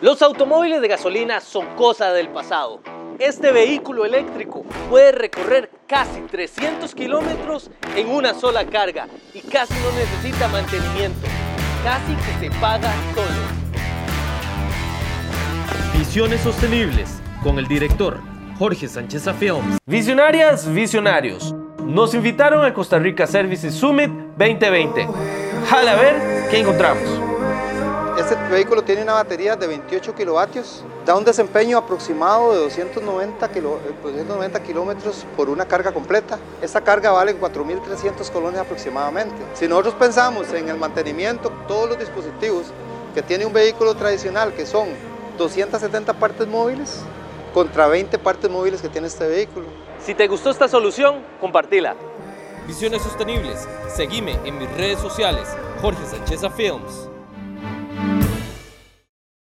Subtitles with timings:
[0.00, 2.80] Los automóviles de gasolina son cosa del pasado.
[3.18, 9.90] Este vehículo eléctrico puede recorrer casi 300 kilómetros en una sola carga y casi no
[9.98, 11.26] necesita mantenimiento.
[11.82, 13.28] Casi que se paga solo.
[15.98, 18.20] Visiones sostenibles con el director
[18.56, 19.78] Jorge Sánchez Films.
[19.84, 21.52] Visionarias, visionarios.
[21.82, 25.08] Nos invitaron al Costa Rica Services Summit 2020.
[25.68, 27.27] Jala a ver qué encontramos.
[28.48, 33.78] Este vehículo tiene una batería de 28 kilovatios, da un desempeño aproximado de 290, kilo,
[34.02, 36.38] 290 kilómetros por una carga completa.
[36.62, 39.36] Esta carga vale 4.300 colones aproximadamente.
[39.52, 42.68] Si nosotros pensamos en el mantenimiento, todos los dispositivos
[43.14, 44.88] que tiene un vehículo tradicional, que son
[45.36, 47.00] 270 partes móviles,
[47.52, 49.66] contra 20 partes móviles que tiene este vehículo.
[50.00, 51.96] Si te gustó esta solución, compartila.
[52.66, 53.68] Visiones sostenibles.
[53.94, 55.46] Seguime en mis redes sociales,
[55.82, 57.10] Jorge Sánchez Films.